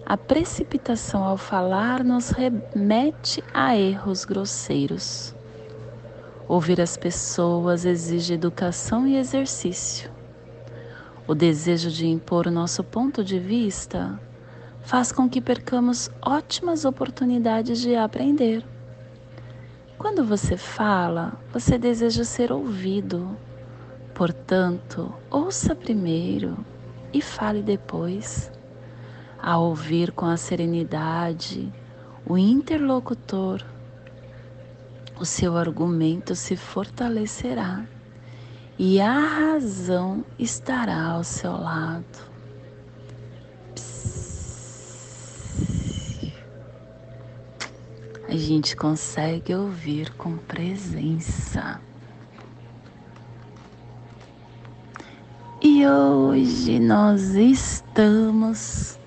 A 0.07 0.17
precipitação 0.17 1.23
ao 1.23 1.37
falar 1.37 2.03
nos 2.03 2.31
remete 2.31 3.45
a 3.53 3.77
erros 3.77 4.25
grosseiros. 4.25 5.35
Ouvir 6.49 6.81
as 6.81 6.97
pessoas 6.97 7.85
exige 7.85 8.33
educação 8.33 9.07
e 9.07 9.19
exercício. 9.19 10.11
O 11.27 11.35
desejo 11.35 11.91
de 11.91 12.07
impor 12.07 12.47
o 12.47 12.51
nosso 12.51 12.83
ponto 12.83 13.23
de 13.23 13.39
vista 13.39 14.19
faz 14.81 15.13
com 15.13 15.29
que 15.29 15.43
percamos 15.43 16.11
ótimas 16.23 16.87
oportunidades 16.87 17.79
de 17.79 17.95
aprender. 17.95 18.65
Quando 19.99 20.25
você 20.25 20.57
fala, 20.57 21.35
você 21.53 21.77
deseja 21.77 22.25
ser 22.25 22.51
ouvido. 22.51 23.37
Portanto, 24.15 25.13
ouça 25.31 25.75
primeiro 25.75 26.57
e 27.13 27.21
fale 27.23 27.63
depois. 27.63 28.51
Ao 29.41 29.65
ouvir 29.65 30.13
com 30.13 30.27
a 30.27 30.37
serenidade 30.37 31.73
o 32.27 32.37
interlocutor, 32.37 33.65
o 35.19 35.25
seu 35.25 35.57
argumento 35.57 36.35
se 36.35 36.57
fortalecerá 36.57 37.85
e 38.79 39.01
a 39.01 39.19
razão 39.19 40.25
estará 40.39 41.03
ao 41.03 41.25
seu 41.25 41.53
lado. 41.53 42.29
a 48.29 48.37
gente 48.37 48.77
consegue 48.77 49.55
ouvir 49.55 50.13
com 50.13 50.37
presença. 50.37 51.81
E 55.61 55.87
hoje 55.87 56.79
nós 56.79 57.35
estamos 57.35 58.99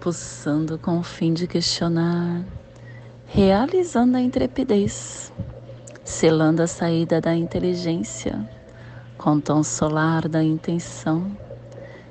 pulsando 0.00 0.78
com 0.78 0.98
o 0.98 1.02
fim 1.02 1.32
de 1.32 1.46
questionar, 1.46 2.44
realizando 3.26 4.16
a 4.16 4.20
intrepidez, 4.20 5.32
selando 6.04 6.62
a 6.62 6.66
saída 6.66 7.20
da 7.20 7.34
inteligência, 7.34 8.48
com 9.18 9.36
o 9.36 9.40
tom 9.40 9.62
solar 9.62 10.28
da 10.28 10.42
intenção, 10.42 11.36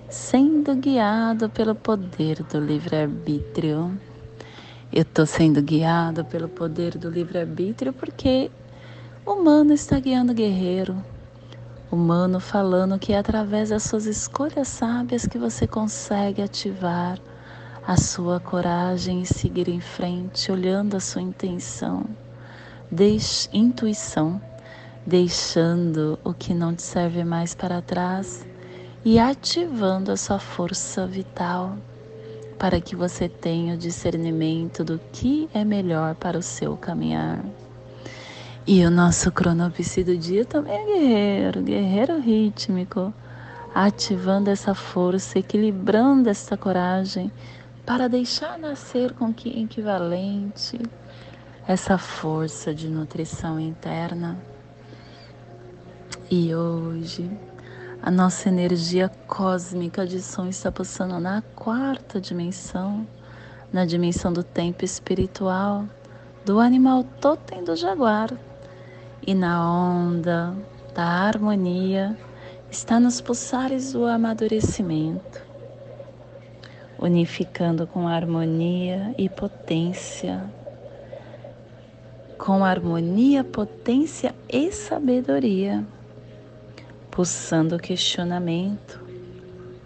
sendo 0.10 0.76
guiado 0.76 1.50
pelo 1.50 1.76
poder 1.76 2.44
do 2.44 2.60
livre-arbítrio 2.60 3.98
eu 4.94 5.04
estou 5.04 5.26
sendo 5.26 5.62
guiado 5.62 6.26
pelo 6.26 6.50
poder 6.50 6.98
do 6.98 7.10
livre-arbítrio 7.10 7.94
porque 7.94 8.52
o 9.26 9.32
humano 9.32 9.72
está 9.72 9.98
guiando 9.98 10.34
o 10.34 10.36
guerreiro. 10.36 11.02
Humano 11.92 12.40
falando 12.40 12.98
que 12.98 13.12
é 13.12 13.18
através 13.18 13.68
das 13.68 13.84
suas 13.84 14.06
escolhas 14.06 14.70
sábias 14.70 15.28
que 15.28 15.38
você 15.38 15.68
consegue 15.68 16.42
ativar 16.42 17.20
a 17.86 17.98
sua 17.98 18.40
coragem 18.40 19.22
e 19.22 19.26
seguir 19.26 19.68
em 19.68 19.82
frente, 19.82 20.50
olhando 20.50 20.96
a 20.96 21.02
sua 21.02 21.22
intenção, 21.22 22.06
intuição, 23.52 24.42
deixando 25.06 26.18
o 26.24 26.34
que 26.34 26.54
não 26.54 26.74
te 26.74 26.82
serve 26.82 27.26
mais 27.26 27.54
para 27.54 27.82
trás 27.82 28.48
e 29.04 29.20
ativando 29.20 30.14
a 30.14 30.18
sua 30.18 30.40
força 30.40 31.06
vital 31.06 31.76
para 32.58 32.80
que 32.80 32.96
você 32.96 33.28
tenha 33.28 33.74
o 33.74 33.78
discernimento 33.78 34.86
do 34.86 34.98
que 35.12 35.50
é 35.54 35.66
melhor 35.66 36.16
para 36.16 36.38
o 36.38 36.42
seu 36.42 36.78
caminhar. 36.78 37.44
E 38.68 38.86
o 38.86 38.92
nosso 38.92 39.32
cronopsi 39.32 40.04
do 40.04 40.16
dia 40.16 40.46
também 40.46 40.76
é 40.76 40.86
guerreiro, 40.86 41.64
guerreiro 41.64 42.20
rítmico, 42.20 43.12
ativando 43.74 44.52
essa 44.52 44.76
força, 44.76 45.40
equilibrando 45.40 46.30
essa 46.30 46.56
coragem 46.56 47.32
para 47.84 48.08
deixar 48.08 48.60
nascer 48.60 49.14
com 49.14 49.34
que 49.34 49.50
equivalente 49.64 50.80
essa 51.68 51.98
força 51.98 52.72
de 52.72 52.88
nutrição 52.88 53.60
interna. 53.60 54.38
E 56.30 56.54
hoje 56.54 57.32
a 58.00 58.12
nossa 58.12 58.48
energia 58.48 59.10
cósmica 59.26 60.06
de 60.06 60.22
som 60.22 60.46
está 60.46 60.72
passando 60.72 61.20
na 61.20 61.42
quarta 61.56 62.22
dimensão, 62.22 63.08
na 63.74 63.86
dimensão 63.86 64.32
do 64.32 64.44
tempo 64.44 64.86
espiritual, 64.86 65.84
do 66.46 66.60
animal 66.60 67.04
totem 67.20 67.64
do 67.64 67.76
jaguar 67.76 68.30
e 69.26 69.36
na 69.36 69.64
onda 69.64 70.56
da 70.96 71.04
harmonia 71.04 72.18
está 72.72 73.00
nos 73.00 73.22
pulsares 73.22 73.94
do 73.94 74.06
amadurecimento, 74.06 75.42
unificando 76.98 77.86
com 77.86 78.08
harmonia 78.08 79.14
e 79.18 79.30
potência, 79.30 80.44
com 82.38 82.64
harmonia, 82.64 83.44
potência 83.44 84.34
e 84.50 84.72
sabedoria, 84.72 85.86
pulsando 87.12 87.76
o 87.76 87.80
questionamento 87.80 89.00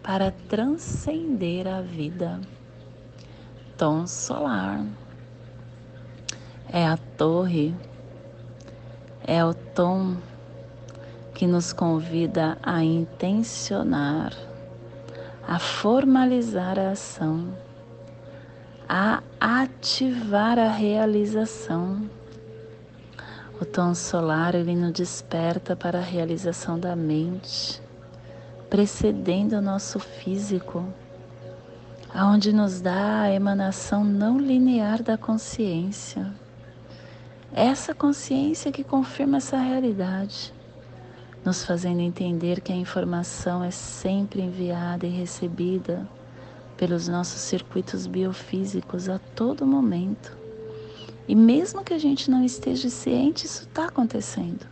para 0.02 0.32
transcender 0.48 1.68
a 1.68 1.82
vida. 1.82 2.40
Tom 3.78 4.08
solar 4.08 4.86
é 6.72 6.86
a 6.86 6.98
torre 7.18 7.74
é 9.28 9.44
o 9.44 9.54
tom 9.54 10.16
que 11.34 11.48
nos 11.48 11.74
convida 11.74 12.58
a 12.62 12.84
intencionar, 12.84 14.32
a 15.48 15.58
formalizar 15.58 16.78
a 16.78 16.92
ação, 16.92 17.48
a 18.88 19.24
ativar 19.40 20.60
a 20.60 20.70
realização. 20.70 22.08
O 23.60 23.66
tom 23.66 23.96
solar 23.96 24.54
ele 24.54 24.76
nos 24.76 24.92
desperta 24.92 25.76
para 25.76 25.98
a 25.98 26.04
realização 26.04 26.80
da 26.80 26.96
mente, 26.96 27.82
precedendo 28.70 29.58
o 29.58 29.62
nosso 29.62 30.00
físico, 30.00 30.86
aonde 32.14 32.54
nos 32.54 32.80
dá 32.80 33.22
a 33.22 33.32
emanação 33.32 34.04
não 34.04 34.38
linear 34.38 35.02
da 35.02 35.18
consciência 35.18 36.32
essa 37.54 37.94
consciência 37.94 38.72
que 38.72 38.84
confirma 38.84 39.38
essa 39.38 39.58
realidade, 39.58 40.54
nos 41.44 41.64
fazendo 41.64 42.00
entender 42.02 42.62
que 42.62 42.74
a 42.74 42.76
informação 42.76 43.64
é 43.64 43.72
sempre 43.72 44.42
enviada 44.42 45.06
e 45.06 45.10
recebida 45.10 46.08
pelos 46.76 47.08
nossos 47.08 47.42
circuitos 47.42 48.08
biofísicos 48.08 49.08
a 49.08 49.20
todo 49.20 49.66
momento. 49.66 50.36
E 51.28 51.36
mesmo 51.36 51.84
que 51.84 51.94
a 51.94 51.98
gente 51.98 52.30
não 52.30 52.44
esteja 52.44 52.90
ciente, 52.90 53.46
isso 53.46 53.64
está 53.64 53.86
acontecendo. 53.86 54.66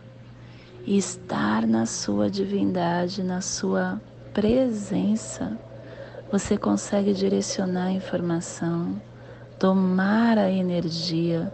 E 0.86 0.98
estar 0.98 1.66
na 1.66 1.86
sua 1.86 2.30
divindade, 2.30 3.22
na 3.22 3.40
sua 3.40 4.00
presença, 4.34 5.58
você 6.30 6.58
consegue 6.58 7.14
direcionar 7.14 7.86
a 7.86 7.92
informação, 7.92 9.00
tomar 9.58 10.36
a 10.36 10.50
energia 10.50 11.52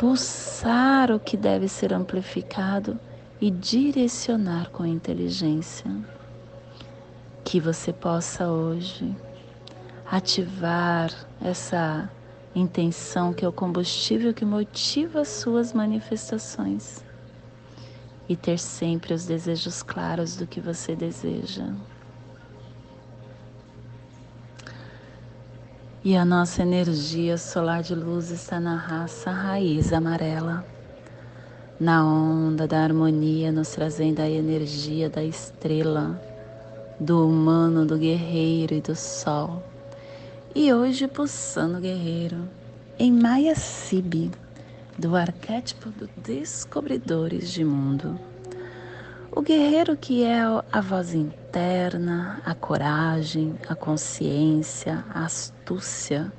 pulsar 0.00 1.12
o 1.12 1.20
que 1.20 1.36
deve 1.36 1.68
ser 1.68 1.92
amplificado 1.92 2.98
e 3.38 3.50
direcionar 3.50 4.70
com 4.70 4.86
inteligência. 4.86 5.94
Que 7.44 7.60
você 7.60 7.92
possa 7.92 8.48
hoje 8.48 9.14
ativar 10.10 11.12
essa 11.38 12.10
intenção 12.54 13.34
que 13.34 13.44
é 13.44 13.48
o 13.48 13.52
combustível 13.52 14.32
que 14.32 14.42
motiva 14.42 15.20
as 15.20 15.28
suas 15.28 15.74
manifestações 15.74 17.04
e 18.26 18.34
ter 18.34 18.58
sempre 18.58 19.12
os 19.12 19.26
desejos 19.26 19.82
claros 19.82 20.34
do 20.34 20.46
que 20.46 20.62
você 20.62 20.96
deseja. 20.96 21.74
E 26.02 26.16
a 26.16 26.24
nossa 26.24 26.62
energia 26.62 27.36
solar 27.36 27.82
de 27.82 27.94
luz 27.94 28.30
está 28.30 28.58
na 28.58 28.74
raça 28.74 29.30
raiz 29.30 29.92
amarela, 29.92 30.64
na 31.78 32.02
onda 32.02 32.66
da 32.66 32.82
harmonia, 32.82 33.52
nos 33.52 33.68
trazendo 33.68 34.20
a 34.20 34.30
energia 34.30 35.10
da 35.10 35.22
estrela, 35.22 36.18
do 36.98 37.28
humano, 37.28 37.84
do 37.84 37.98
guerreiro 37.98 38.72
e 38.72 38.80
do 38.80 38.96
sol. 38.96 39.62
E 40.54 40.72
hoje 40.72 41.06
pulsando 41.06 41.78
guerreiro 41.78 42.48
em 42.98 43.12
Maya 43.12 43.54
Sibi, 43.54 44.30
do 44.98 45.14
arquétipo 45.14 45.90
do 45.90 46.08
Descobridores 46.16 47.50
de 47.50 47.62
Mundo. 47.62 48.18
O 49.30 49.42
guerreiro 49.42 49.94
que 49.98 50.24
é 50.24 50.40
a 50.72 50.80
voz 50.80 51.12
interna, 51.12 51.39
a 52.44 52.54
coragem, 52.54 53.56
a 53.68 53.74
consciência, 53.74 55.04
a 55.12 55.24
astúcia, 55.24 56.32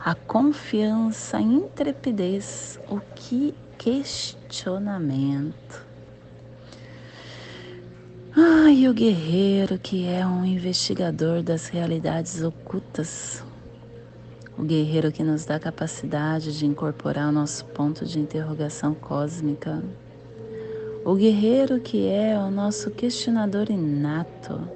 a 0.00 0.14
confiança, 0.14 1.36
a 1.36 1.40
intrepidez, 1.40 2.80
o 2.88 2.98
que 3.14 3.54
questionamento. 3.76 5.84
Ai, 8.34 8.88
o 8.88 8.94
guerreiro 8.94 9.78
que 9.78 10.06
é 10.06 10.26
um 10.26 10.44
investigador 10.44 11.42
das 11.42 11.68
realidades 11.68 12.42
ocultas, 12.42 13.42
o 14.56 14.62
guerreiro 14.62 15.12
que 15.12 15.22
nos 15.22 15.44
dá 15.44 15.56
a 15.56 15.60
capacidade 15.60 16.58
de 16.58 16.66
incorporar 16.66 17.28
o 17.28 17.32
nosso 17.32 17.64
ponto 17.66 18.04
de 18.04 18.18
interrogação 18.18 18.94
cósmica 18.94 19.82
o 21.06 21.14
guerreiro 21.14 21.78
que 21.78 22.08
é 22.08 22.36
o 22.36 22.50
nosso 22.50 22.90
questionador 22.90 23.70
inato 23.70 24.68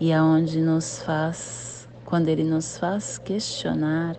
e 0.00 0.12
aonde 0.12 0.60
nos 0.60 1.02
faz, 1.02 1.88
quando 2.04 2.28
ele 2.28 2.44
nos 2.44 2.78
faz 2.78 3.18
questionar, 3.18 4.16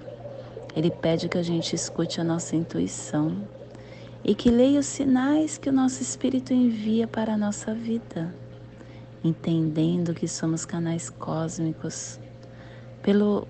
ele 0.75 0.91
pede 0.91 1.29
que 1.29 1.37
a 1.37 1.41
gente 1.41 1.73
escute 1.73 2.19
a 2.19 2.23
nossa 2.25 2.57
intuição 2.57 3.47
e 4.25 4.35
que 4.35 4.51
leia 4.51 4.81
os 4.81 4.85
sinais 4.87 5.57
que 5.57 5.69
o 5.69 5.71
nosso 5.71 6.01
espírito 6.01 6.51
envia 6.51 7.07
para 7.07 7.35
a 7.35 7.37
nossa 7.37 7.73
vida, 7.73 8.35
entendendo 9.23 10.13
que 10.13 10.27
somos 10.27 10.65
canais 10.65 11.09
cósmicos 11.09 12.19
pelo, 13.01 13.47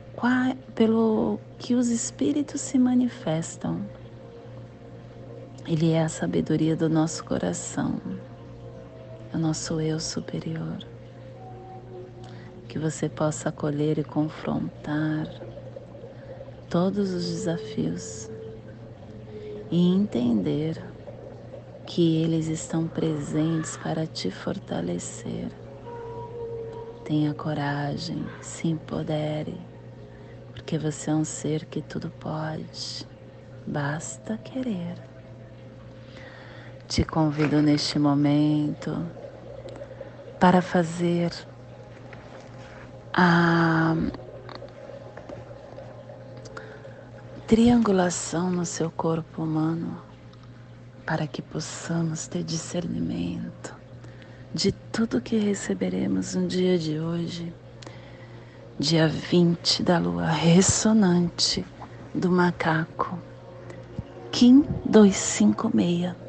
pelo 0.75 1.39
que 1.57 1.73
os 1.73 1.89
espíritos 1.89 2.61
se 2.61 2.77
manifestam 2.77 3.81
ele 5.67 5.91
é 5.91 6.03
a 6.03 6.09
sabedoria 6.09 6.75
do 6.75 6.89
nosso 6.89 7.23
coração, 7.23 8.01
o 9.33 9.37
nosso 9.37 9.79
eu 9.79 9.99
superior. 9.99 10.79
Que 12.67 12.79
você 12.79 13.07
possa 13.07 13.49
acolher 13.49 13.99
e 13.99 14.03
confrontar 14.03 15.27
todos 16.69 17.13
os 17.13 17.25
desafios 17.29 18.29
e 19.69 19.93
entender 19.93 20.81
que 21.85 22.23
eles 22.23 22.47
estão 22.47 22.87
presentes 22.87 23.77
para 23.77 24.07
te 24.07 24.31
fortalecer. 24.31 25.51
Tenha 27.03 27.33
coragem, 27.33 28.25
se 28.41 28.67
empodere, 28.69 29.59
porque 30.53 30.77
você 30.77 31.11
é 31.11 31.15
um 31.15 31.25
ser 31.25 31.65
que 31.65 31.81
tudo 31.81 32.09
pode, 32.19 33.05
basta 33.67 34.37
querer. 34.37 35.10
Te 36.91 37.05
convido 37.05 37.61
neste 37.61 37.97
momento 37.97 39.01
para 40.37 40.61
fazer 40.61 41.31
a 43.13 43.95
triangulação 47.47 48.51
no 48.51 48.65
seu 48.65 48.91
corpo 48.91 49.43
humano 49.43 50.01
para 51.05 51.25
que 51.27 51.41
possamos 51.41 52.27
ter 52.27 52.43
discernimento 52.43 53.73
de 54.53 54.73
tudo 54.73 55.21
que 55.21 55.37
receberemos 55.37 56.35
no 56.35 56.45
dia 56.45 56.77
de 56.77 56.99
hoje, 56.99 57.53
dia 58.77 59.07
20 59.07 59.81
da 59.81 59.97
lua 59.97 60.27
ressonante 60.27 61.65
do 62.13 62.29
macaco, 62.29 63.17
Kim 64.29 64.65
256 64.83 66.20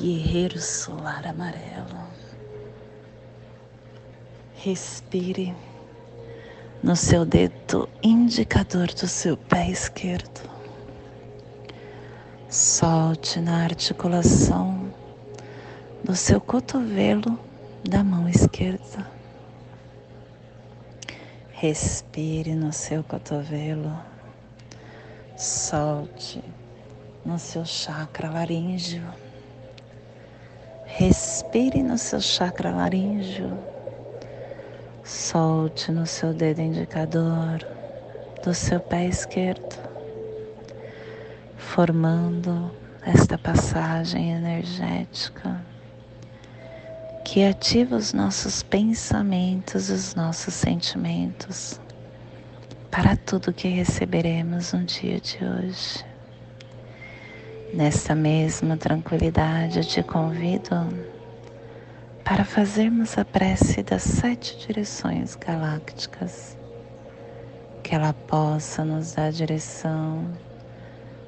guerreiro 0.00 0.58
solar 0.58 1.26
amarelo. 1.26 2.08
Respire 4.56 5.54
no 6.82 6.96
seu 6.96 7.26
dedo 7.26 7.86
indicador 8.02 8.86
do 8.88 9.06
seu 9.06 9.36
pé 9.36 9.68
esquerdo. 9.68 10.48
Solte 12.48 13.40
na 13.40 13.62
articulação 13.62 14.90
do 16.02 16.16
seu 16.16 16.40
cotovelo 16.40 17.38
da 17.86 18.02
mão 18.02 18.26
esquerda. 18.26 19.06
Respire 21.52 22.54
no 22.54 22.72
seu 22.72 23.04
cotovelo. 23.04 23.94
Solte 25.36 26.42
no 27.22 27.38
seu 27.38 27.66
chakra 27.66 28.30
laríngeo. 28.30 29.19
Respire 30.98 31.82
no 31.82 31.96
seu 31.96 32.20
chakra 32.20 32.70
laríngeo. 32.70 33.56
Solte 35.04 35.90
no 35.90 36.06
seu 36.06 36.34
dedo 36.34 36.60
indicador 36.60 37.66
do 38.44 38.52
seu 38.52 38.80
pé 38.80 39.06
esquerdo, 39.06 39.76
formando 41.56 42.70
esta 43.06 43.38
passagem 43.38 44.32
energética 44.32 45.64
que 47.24 47.44
ativa 47.44 47.96
os 47.96 48.12
nossos 48.12 48.62
pensamentos 48.62 49.88
e 49.88 49.92
os 49.92 50.14
nossos 50.14 50.52
sentimentos 50.52 51.80
para 52.90 53.16
tudo 53.16 53.52
que 53.52 53.68
receberemos 53.68 54.72
no 54.72 54.84
dia 54.84 55.20
de 55.20 55.38
hoje. 55.44 56.09
Nesta 57.72 58.16
mesma 58.16 58.76
tranquilidade, 58.76 59.78
eu 59.78 59.84
te 59.84 60.02
convido 60.02 60.74
para 62.24 62.44
fazermos 62.44 63.16
a 63.16 63.24
prece 63.24 63.80
das 63.84 64.02
sete 64.02 64.58
direções 64.66 65.36
galácticas, 65.36 66.58
que 67.80 67.94
ela 67.94 68.12
possa 68.12 68.84
nos 68.84 69.12
dar 69.12 69.30
direção 69.30 70.32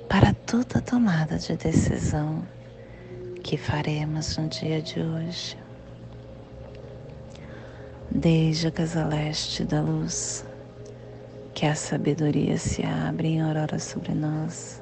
para 0.09 0.35
toda 0.35 0.81
tomada 0.81 1.39
de 1.39 1.57
decisão 1.57 2.43
que 3.45 3.57
faremos 3.57 4.37
no 4.37 4.49
dia 4.49 4.83
de 4.83 4.99
hoje. 4.99 5.57
Desde 8.11 8.67
a 8.67 8.73
casa 8.73 9.07
leste 9.07 9.63
da 9.63 9.81
luz, 9.81 10.45
que 11.55 11.67
a 11.67 11.77
sabedoria 11.77 12.59
se 12.59 12.85
abre 12.85 13.29
em 13.29 13.41
aurora 13.41 13.79
sobre 13.79 14.13
nós 14.13 14.82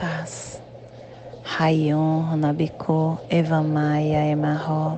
paz. 0.00 0.58
Rayon 1.44 2.24
Runabiku 2.30 3.18
Evamaya 3.28 4.24
Emarro. 4.32 4.96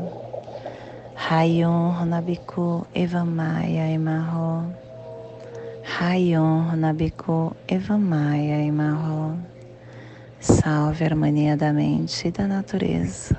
Rayon 1.16 1.90
Runabiku 1.98 2.86
Evamaya 2.94 3.90
Emarro. 3.90 4.72
Rayon 5.82 6.70
Runabiku 6.70 7.52
Evamaya 7.66 8.62
Emarro. 8.62 9.36
Salve 10.38 11.02
a 11.04 11.08
harmonia 11.08 11.56
da 11.56 11.72
mente 11.72 12.28
e 12.28 12.30
da 12.30 12.46
natureza. 12.46 13.36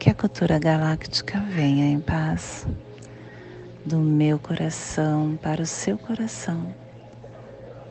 Que 0.00 0.10
a 0.10 0.14
cultura 0.14 0.58
galáctica 0.58 1.38
venha 1.48 1.86
em 1.86 2.00
paz. 2.00 2.66
Do 3.84 3.98
meu 3.98 4.36
coração 4.38 5.38
para 5.40 5.62
o 5.62 5.66
seu 5.66 5.96
coração. 5.96 6.74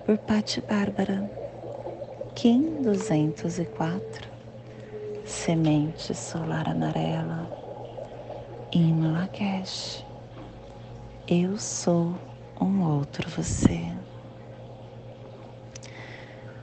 Por 0.06 0.18
Pati 0.18 0.62
Bárbara 0.62 1.45
Kim 2.36 2.82
204, 2.82 4.30
Semente 5.24 6.14
Solar 6.14 6.68
Amarela, 6.68 7.50
em 8.74 9.10
Lakesh. 9.10 10.06
Eu 11.26 11.58
sou 11.58 12.14
um 12.60 12.84
outro 12.84 13.30
você. 13.30 13.90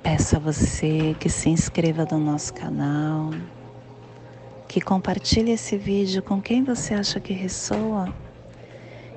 Peço 0.02 0.36
a 0.36 0.38
você 0.38 1.16
que 1.18 1.30
se 1.30 1.48
inscreva 1.48 2.06
no 2.10 2.18
nosso 2.18 2.52
canal, 2.52 3.30
que 4.68 4.78
compartilhe 4.78 5.52
esse 5.52 5.78
vídeo 5.78 6.22
com 6.22 6.40
quem 6.40 6.62
você 6.62 6.92
acha 6.92 7.18
que 7.18 7.32
ressoa 7.32 8.14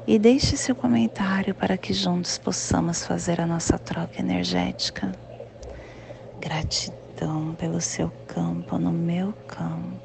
e 0.07 0.17
deixe 0.17 0.55
seu 0.55 0.73
comentário 0.73 1.53
para 1.53 1.75
que 1.75 1.91
juntos 1.91 2.37
possamos 2.37 3.05
fazer 3.05 3.41
a 3.41 3.45
nossa 3.45 3.77
troca 3.77 4.21
energética. 4.21 5.24
Gratidão 6.45 7.55
pelo 7.55 7.81
seu 7.81 8.11
campo 8.27 8.77
no 8.77 8.91
meu 8.91 9.33
campo. 9.47 10.04